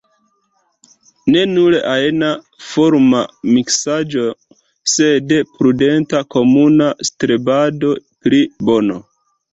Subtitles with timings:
[1.33, 4.25] Ne nur ajna-forma miksaĵo,
[4.95, 7.93] sed prudenta komuna strebado
[8.27, 8.41] pri
[8.71, 8.99] bono.